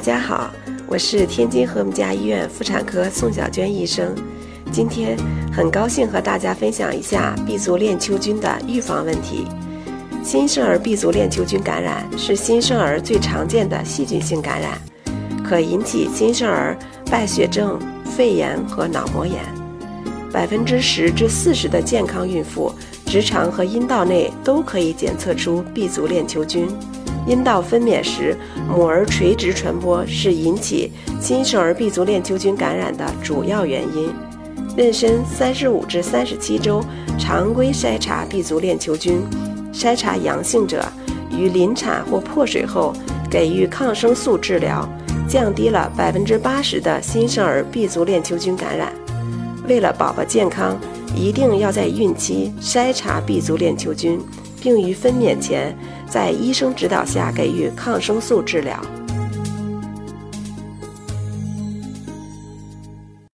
[0.00, 0.50] 大家好，
[0.86, 4.14] 我是天津和睦家医院妇产科宋小娟医生。
[4.72, 5.14] 今天
[5.52, 9.46] 很高兴和大家分享一下 B 族链球菌的预防问题。
[10.24, 14.80] 新生儿 B 族链球菌感染是新生儿最常见的细菌性感染，
[15.44, 16.74] 可引起新生儿
[17.10, 19.36] 败血症、肺炎和脑膜炎。
[20.32, 22.72] 百分之十至四十的健康孕妇
[23.04, 26.68] 直肠和阴道内都可以检测出 B 族链球菌。
[27.30, 28.36] 阴道分娩时，
[28.68, 34.12] 母儿垂直传播是引起新生儿闭足链球菌感染的主要原因。
[34.76, 36.82] 妊娠三十五至三十七周，
[37.16, 39.20] 常规筛查闭足链球菌，
[39.72, 40.84] 筛查阳性者，
[41.30, 42.92] 于临产或破水后
[43.30, 44.88] 给予抗生素治疗，
[45.28, 48.92] 降低了百分之八十的新生儿闭足链球菌感染。
[49.68, 50.76] 为了宝宝健康，
[51.14, 54.18] 一定要在孕期筛查闭足链球菌。
[54.60, 55.76] 并于分娩前，
[56.08, 58.80] 在医生指导下给予抗生素治疗。